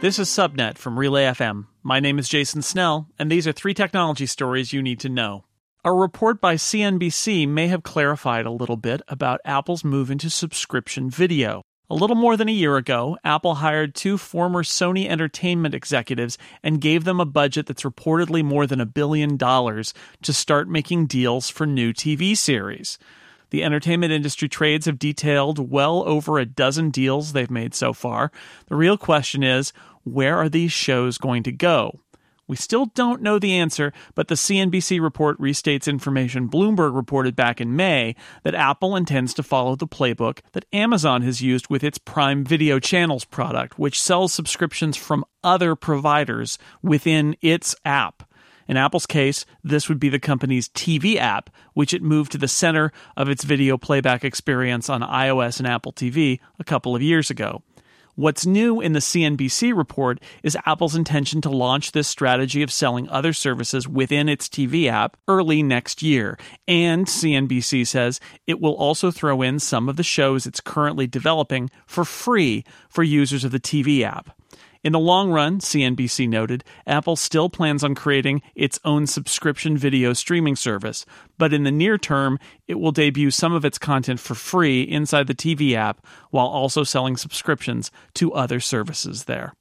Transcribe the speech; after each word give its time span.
This 0.00 0.18
is 0.18 0.30
Subnet 0.30 0.78
from 0.78 0.98
Relay 0.98 1.24
FM. 1.24 1.66
My 1.82 2.00
name 2.00 2.18
is 2.18 2.26
Jason 2.26 2.62
Snell, 2.62 3.08
and 3.18 3.30
these 3.30 3.46
are 3.46 3.52
three 3.52 3.74
technology 3.74 4.24
stories 4.24 4.72
you 4.72 4.80
need 4.80 4.98
to 5.00 5.10
know. 5.10 5.44
A 5.84 5.92
report 5.92 6.40
by 6.40 6.54
CNBC 6.54 7.46
may 7.46 7.68
have 7.68 7.82
clarified 7.82 8.46
a 8.46 8.50
little 8.50 8.78
bit 8.78 9.02
about 9.08 9.42
Apple's 9.44 9.84
move 9.84 10.10
into 10.10 10.30
subscription 10.30 11.10
video. 11.10 11.60
A 11.90 11.94
little 11.94 12.16
more 12.16 12.38
than 12.38 12.48
a 12.48 12.52
year 12.52 12.78
ago, 12.78 13.18
Apple 13.24 13.56
hired 13.56 13.94
two 13.94 14.16
former 14.16 14.62
Sony 14.62 15.06
Entertainment 15.06 15.74
executives 15.74 16.38
and 16.62 16.80
gave 16.80 17.04
them 17.04 17.20
a 17.20 17.26
budget 17.26 17.66
that's 17.66 17.82
reportedly 17.82 18.42
more 18.42 18.66
than 18.66 18.80
a 18.80 18.86
billion 18.86 19.36
dollars 19.36 19.92
to 20.22 20.32
start 20.32 20.66
making 20.66 21.08
deals 21.08 21.50
for 21.50 21.66
new 21.66 21.92
TV 21.92 22.34
series. 22.34 22.98
The 23.50 23.62
entertainment 23.62 24.12
industry 24.12 24.48
trades 24.48 24.86
have 24.86 24.98
detailed 24.98 25.70
well 25.70 26.02
over 26.06 26.38
a 26.38 26.46
dozen 26.46 26.90
deals 26.90 27.32
they've 27.32 27.50
made 27.50 27.74
so 27.74 27.92
far. 27.92 28.30
The 28.68 28.76
real 28.76 28.96
question 28.96 29.42
is 29.42 29.72
where 30.04 30.36
are 30.38 30.48
these 30.48 30.72
shows 30.72 31.18
going 31.18 31.42
to 31.44 31.52
go? 31.52 32.00
We 32.50 32.56
still 32.56 32.86
don't 32.86 33.22
know 33.22 33.38
the 33.38 33.56
answer, 33.56 33.92
but 34.16 34.26
the 34.26 34.34
CNBC 34.34 35.00
report 35.00 35.38
restates 35.38 35.86
information 35.86 36.48
Bloomberg 36.48 36.96
reported 36.96 37.36
back 37.36 37.60
in 37.60 37.76
May 37.76 38.16
that 38.42 38.56
Apple 38.56 38.96
intends 38.96 39.32
to 39.34 39.44
follow 39.44 39.76
the 39.76 39.86
playbook 39.86 40.40
that 40.50 40.64
Amazon 40.72 41.22
has 41.22 41.40
used 41.40 41.68
with 41.68 41.84
its 41.84 41.96
Prime 41.98 42.42
Video 42.42 42.80
Channels 42.80 43.24
product, 43.24 43.78
which 43.78 44.00
sells 44.00 44.34
subscriptions 44.34 44.96
from 44.96 45.24
other 45.44 45.76
providers 45.76 46.58
within 46.82 47.36
its 47.40 47.76
app. 47.84 48.24
In 48.70 48.76
Apple's 48.76 49.04
case, 49.04 49.46
this 49.64 49.88
would 49.88 49.98
be 49.98 50.10
the 50.10 50.20
company's 50.20 50.68
TV 50.68 51.16
app, 51.16 51.50
which 51.74 51.92
it 51.92 52.04
moved 52.04 52.30
to 52.30 52.38
the 52.38 52.46
center 52.46 52.92
of 53.16 53.28
its 53.28 53.42
video 53.42 53.76
playback 53.76 54.24
experience 54.24 54.88
on 54.88 55.00
iOS 55.00 55.58
and 55.58 55.66
Apple 55.66 55.92
TV 55.92 56.38
a 56.56 56.62
couple 56.62 56.94
of 56.94 57.02
years 57.02 57.30
ago. 57.30 57.64
What's 58.14 58.46
new 58.46 58.80
in 58.80 58.92
the 58.92 59.00
CNBC 59.00 59.76
report 59.76 60.20
is 60.44 60.56
Apple's 60.66 60.94
intention 60.94 61.40
to 61.40 61.50
launch 61.50 61.90
this 61.90 62.06
strategy 62.06 62.62
of 62.62 62.70
selling 62.70 63.08
other 63.08 63.32
services 63.32 63.88
within 63.88 64.28
its 64.28 64.48
TV 64.48 64.86
app 64.86 65.16
early 65.26 65.64
next 65.64 66.00
year. 66.00 66.38
And 66.68 67.06
CNBC 67.06 67.84
says 67.88 68.20
it 68.46 68.60
will 68.60 68.74
also 68.74 69.10
throw 69.10 69.42
in 69.42 69.58
some 69.58 69.88
of 69.88 69.96
the 69.96 70.04
shows 70.04 70.46
it's 70.46 70.60
currently 70.60 71.08
developing 71.08 71.70
for 71.88 72.04
free 72.04 72.64
for 72.88 73.02
users 73.02 73.42
of 73.42 73.50
the 73.50 73.58
TV 73.58 74.02
app. 74.02 74.30
In 74.82 74.92
the 74.92 74.98
long 74.98 75.30
run, 75.30 75.60
CNBC 75.60 76.26
noted, 76.26 76.64
Apple 76.86 77.14
still 77.14 77.50
plans 77.50 77.84
on 77.84 77.94
creating 77.94 78.40
its 78.54 78.80
own 78.82 79.06
subscription 79.06 79.76
video 79.76 80.14
streaming 80.14 80.56
service, 80.56 81.04
but 81.36 81.52
in 81.52 81.64
the 81.64 81.70
near 81.70 81.98
term, 81.98 82.38
it 82.66 82.80
will 82.80 82.90
debut 82.90 83.30
some 83.30 83.52
of 83.52 83.66
its 83.66 83.76
content 83.76 84.20
for 84.20 84.34
free 84.34 84.80
inside 84.80 85.26
the 85.26 85.34
TV 85.34 85.74
app 85.74 86.06
while 86.30 86.46
also 86.46 86.82
selling 86.82 87.18
subscriptions 87.18 87.90
to 88.14 88.32
other 88.32 88.58
services 88.58 89.24
there. 89.24 89.52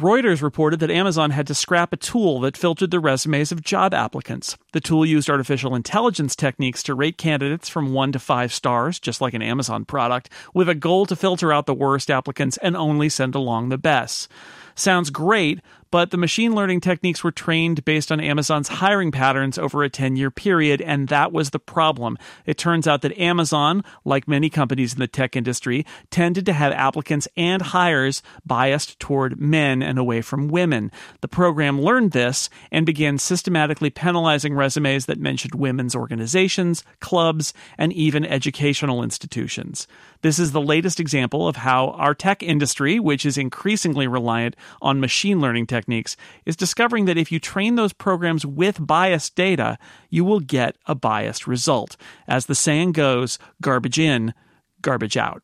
Reuters 0.00 0.40
reported 0.40 0.80
that 0.80 0.92
Amazon 0.92 1.32
had 1.32 1.46
to 1.48 1.54
scrap 1.54 1.92
a 1.92 1.96
tool 1.96 2.40
that 2.40 2.56
filtered 2.56 2.92
the 2.92 3.00
resumes 3.00 3.52
of 3.52 3.62
job 3.62 3.92
applicants. 3.92 4.56
The 4.78 4.82
tool 4.82 5.04
used 5.04 5.28
artificial 5.28 5.74
intelligence 5.74 6.36
techniques 6.36 6.84
to 6.84 6.94
rate 6.94 7.18
candidates 7.18 7.68
from 7.68 7.92
1 7.92 8.12
to 8.12 8.20
5 8.20 8.52
stars, 8.52 9.00
just 9.00 9.20
like 9.20 9.34
an 9.34 9.42
Amazon 9.42 9.84
product, 9.84 10.30
with 10.54 10.68
a 10.68 10.74
goal 10.76 11.04
to 11.06 11.16
filter 11.16 11.52
out 11.52 11.66
the 11.66 11.74
worst 11.74 12.12
applicants 12.12 12.58
and 12.58 12.76
only 12.76 13.08
send 13.08 13.34
along 13.34 13.70
the 13.70 13.76
best. 13.76 14.28
Sounds 14.76 15.10
great, 15.10 15.60
but 15.90 16.10
the 16.10 16.16
machine 16.16 16.54
learning 16.54 16.80
techniques 16.80 17.24
were 17.24 17.32
trained 17.32 17.84
based 17.84 18.12
on 18.12 18.20
Amazon's 18.20 18.68
hiring 18.68 19.10
patterns 19.10 19.58
over 19.58 19.82
a 19.82 19.88
10 19.88 20.16
year 20.16 20.30
period, 20.30 20.80
and 20.80 21.08
that 21.08 21.32
was 21.32 21.50
the 21.50 21.58
problem. 21.58 22.18
It 22.46 22.58
turns 22.58 22.86
out 22.86 23.02
that 23.02 23.18
Amazon, 23.18 23.82
like 24.04 24.28
many 24.28 24.50
companies 24.50 24.92
in 24.92 25.00
the 25.00 25.08
tech 25.08 25.34
industry, 25.34 25.84
tended 26.10 26.46
to 26.46 26.52
have 26.52 26.72
applicants 26.72 27.26
and 27.36 27.60
hires 27.62 28.22
biased 28.44 29.00
toward 29.00 29.40
men 29.40 29.82
and 29.82 29.98
away 29.98 30.20
from 30.20 30.48
women. 30.48 30.92
The 31.22 31.28
program 31.28 31.80
learned 31.80 32.12
this 32.12 32.50
and 32.70 32.86
began 32.86 33.18
systematically 33.18 33.90
penalizing 33.90 34.54
that 34.74 35.18
mentioned 35.18 35.54
women's 35.54 35.94
organizations, 35.94 36.84
clubs, 37.00 37.52
and 37.76 37.92
even 37.92 38.24
educational 38.24 39.02
institutions. 39.02 39.86
This 40.22 40.38
is 40.38 40.52
the 40.52 40.60
latest 40.60 41.00
example 41.00 41.46
of 41.46 41.56
how 41.56 41.90
our 41.90 42.14
tech 42.14 42.42
industry, 42.42 42.98
which 42.98 43.24
is 43.24 43.38
increasingly 43.38 44.06
reliant 44.06 44.56
on 44.82 45.00
machine 45.00 45.40
learning 45.40 45.66
techniques 45.66 46.16
is 46.44 46.56
discovering 46.56 47.04
that 47.04 47.18
if 47.18 47.30
you 47.30 47.38
train 47.38 47.76
those 47.76 47.92
programs 47.92 48.44
with 48.44 48.84
biased 48.84 49.34
data, 49.34 49.78
you 50.10 50.24
will 50.24 50.40
get 50.40 50.76
a 50.86 50.94
biased 50.94 51.46
result. 51.46 51.96
As 52.26 52.46
the 52.46 52.54
saying 52.54 52.92
goes, 52.92 53.38
garbage 53.60 53.98
in, 53.98 54.34
garbage 54.82 55.16
out. 55.16 55.42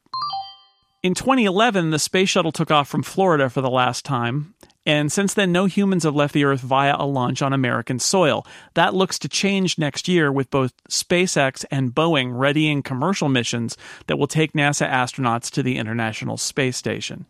In 1.02 1.14
2011, 1.14 1.90
the 1.90 1.98
space 1.98 2.30
shuttle 2.30 2.50
took 2.50 2.70
off 2.70 2.88
from 2.88 3.02
Florida 3.02 3.50
for 3.50 3.60
the 3.60 3.70
last 3.70 4.04
time, 4.04 4.54
and 4.86 5.10
since 5.10 5.34
then, 5.34 5.50
no 5.50 5.64
humans 5.64 6.04
have 6.04 6.14
left 6.14 6.34
the 6.34 6.44
Earth 6.44 6.60
via 6.60 6.94
a 6.98 7.06
launch 7.06 7.40
on 7.40 7.52
American 7.52 7.98
soil. 7.98 8.46
That 8.74 8.94
looks 8.94 9.18
to 9.20 9.28
change 9.28 9.78
next 9.78 10.08
year 10.08 10.30
with 10.30 10.50
both 10.50 10.72
SpaceX 10.88 11.64
and 11.70 11.94
Boeing 11.94 12.38
readying 12.38 12.82
commercial 12.82 13.28
missions 13.28 13.76
that 14.06 14.18
will 14.18 14.26
take 14.26 14.52
NASA 14.52 14.88
astronauts 14.88 15.50
to 15.52 15.62
the 15.62 15.78
International 15.78 16.36
Space 16.36 16.76
Station. 16.76 17.24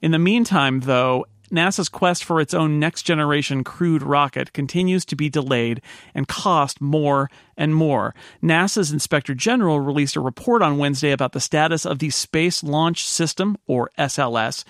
In 0.00 0.12
the 0.12 0.18
meantime, 0.18 0.80
though, 0.80 1.26
NASA's 1.50 1.90
quest 1.90 2.24
for 2.24 2.40
its 2.40 2.54
own 2.54 2.80
next 2.80 3.02
generation 3.02 3.64
crewed 3.64 4.02
rocket 4.02 4.52
continues 4.52 5.04
to 5.04 5.16
be 5.16 5.28
delayed 5.28 5.82
and 6.14 6.26
cost 6.26 6.80
more 6.80 7.30
and 7.56 7.74
more. 7.74 8.14
NASA's 8.42 8.92
Inspector 8.92 9.34
General 9.34 9.78
released 9.78 10.16
a 10.16 10.20
report 10.20 10.62
on 10.62 10.78
Wednesday 10.78 11.12
about 11.12 11.32
the 11.32 11.40
status 11.40 11.84
of 11.84 11.98
the 11.98 12.10
Space 12.10 12.62
Launch 12.62 13.06
System, 13.06 13.56
or 13.66 13.90
SLS. 13.98 14.64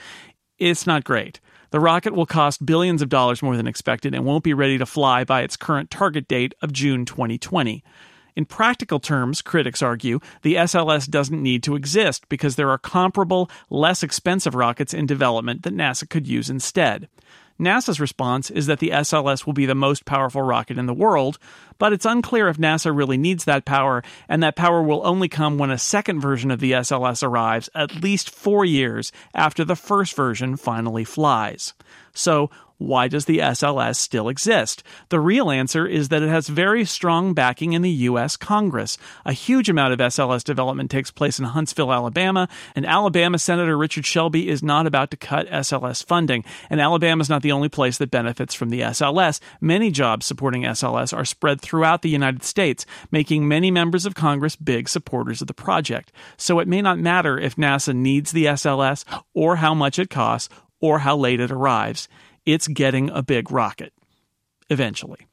It's 0.59 0.87
not 0.87 1.05
great. 1.05 1.41
The 1.75 1.81
rocket 1.81 2.15
will 2.15 2.25
cost 2.25 2.65
billions 2.65 3.03
of 3.03 3.09
dollars 3.09 3.43
more 3.43 3.57
than 3.57 3.67
expected 3.67 4.15
and 4.15 4.25
won't 4.25 4.45
be 4.45 4.55
ready 4.55 4.79
to 4.79 4.87
fly 4.87 5.25
by 5.25 5.43
its 5.43 5.57
current 5.57 5.91
target 5.91 6.29
date 6.29 6.55
of 6.62 6.73
June 6.73 7.05
2020. 7.05 7.83
In 8.37 8.45
practical 8.45 9.01
terms, 9.01 9.43
critics 9.43 9.83
argue, 9.83 10.21
the 10.43 10.55
SLS 10.55 11.11
doesn't 11.11 11.43
need 11.43 11.65
to 11.65 11.75
exist 11.75 12.29
because 12.29 12.55
there 12.55 12.71
are 12.71 12.79
comparable, 12.79 13.51
less 13.71 14.05
expensive 14.05 14.55
rockets 14.55 14.95
in 14.95 15.05
development 15.05 15.65
that 15.65 15.75
NASA 15.75 16.09
could 16.09 16.29
use 16.29 16.49
instead. 16.49 17.09
NASA's 17.59 18.00
response 18.00 18.50
is 18.50 18.66
that 18.66 18.81
the 18.81 18.91
SLS 18.91 19.47
will 19.47 19.53
be 19.53 19.66
the 19.66 19.75
most 19.75 20.04
powerful 20.04 20.42
rocket 20.42 20.76
in 20.76 20.87
the 20.87 20.94
world, 20.94 21.38
but 21.78 21.92
it's 21.92 22.04
unclear 22.04 22.48
if 22.48 22.56
NASA 22.56 22.94
really 22.94 23.16
needs 23.16 23.44
that 23.44 23.65
power, 23.65 24.03
and 24.28 24.42
that 24.42 24.56
power 24.56 24.82
will 24.82 25.06
only 25.06 25.28
come 25.28 25.56
when 25.56 25.70
a 25.70 25.78
second 25.78 26.20
version 26.20 26.50
of 26.50 26.60
the 26.60 26.72
SLS 26.72 27.22
arrives 27.22 27.70
at 27.75 28.03
least 28.03 28.31
four 28.31 28.65
years 28.65 29.12
after 29.34 29.65
the 29.65 29.76
first 29.76 30.16
version 30.16 30.56
finally 30.56 31.04
flies. 31.04 31.75
So, 32.12 32.50
why 32.79 33.09
does 33.09 33.27
the 33.27 33.39
SLS 33.39 33.97
still 33.97 34.29
exist? 34.29 34.83
The 35.09 35.21
real 35.21 35.51
answer 35.51 35.87
is 35.87 36.09
that 36.09 36.23
it 36.23 36.29
has 36.29 36.49
very 36.49 36.85
strong 36.85 37.33
backing 37.33 37.73
in 37.73 37.83
the 37.83 37.91
U.S. 37.91 38.37
Congress. 38.37 38.99
A 39.25 39.33
huge 39.33 39.69
amount 39.69 39.93
of 39.93 40.01
SLS 40.01 40.43
development 40.43 40.91
takes 40.91 41.11
place 41.11 41.39
in 41.39 41.45
Huntsville, 41.45 41.93
Alabama, 41.93 42.49
and 42.75 42.84
Alabama 42.84 43.39
Senator 43.39 43.79
Richard 43.79 44.05
Shelby 44.05 44.49
is 44.49 44.63
not 44.63 44.87
about 44.87 45.11
to 45.13 45.17
cut 45.17 45.49
SLS 45.49 46.05
funding. 46.05 46.45
And 46.69 46.81
Alabama 46.81 47.23
is 47.23 47.31
not 47.31 47.43
the 47.43 47.53
only 47.53 47.69
place 47.69 47.99
that 47.99 48.11
benefits 48.11 48.55
from 48.55 48.71
the 48.71 48.81
SLS. 48.81 49.41
Many 49.61 49.91
jobs 49.91 50.27
supporting 50.27 50.63
SLS 50.63 51.17
are 51.17 51.25
spread 51.25 51.61
throughout 51.61 52.03
the 52.03 52.11
United 52.11 52.43
States, 52.43 52.87
making 53.11 53.47
many 53.47 53.71
members 53.71 54.05
of 54.05 54.15
Congress 54.15 54.57
big 54.57 54.89
supporters 54.89 55.41
of 55.41 55.47
the 55.47 55.55
project. 55.55 56.11
So 56.37 56.59
it 56.59 56.69
may 56.69 56.83
not 56.83 56.99
matter 56.99 57.39
if 57.39 57.57
NASA 57.57 57.95
needs 57.95 58.33
the 58.33 58.47
SLS 58.47 59.05
or 59.33 59.57
how 59.57 59.75
much 59.75 59.99
it 59.99 60.11
costs 60.11 60.49
or 60.81 60.99
how 60.99 61.17
late 61.17 61.41
it 61.41 61.51
arrives 61.51 62.09
it's 62.47 62.69
getting 62.69 63.10
a 63.10 63.22
big 63.22 63.50
rocket. 63.50 63.93
Eventually. 64.71 65.27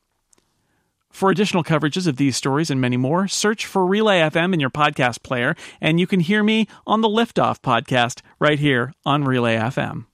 For 1.10 1.30
additional 1.30 1.64
coverages 1.64 2.08
of 2.08 2.18
these 2.18 2.38
stories 2.38 2.70
and 2.70 2.80
many 2.80 2.98
more, 2.98 3.28
search 3.28 3.66
for 3.66 3.86
Relay 3.86 4.20
FM 4.22 4.54
in 4.54 4.60
your 4.60 4.70
podcast 4.70 5.24
player, 5.24 5.56
and 5.82 6.00
you 6.00 6.08
can 6.08 6.22
hear 6.22 6.42
me 6.44 6.68
on 6.88 7.02
the 7.02 7.10
Liftoff 7.10 7.60
podcast 7.62 8.22
right 8.40 8.60
here 8.60 8.94
on 9.06 9.26
Relay 9.26 9.58
FM. 9.58 10.06